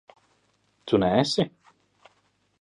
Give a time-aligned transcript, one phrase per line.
[0.85, 1.51] Tu neesi?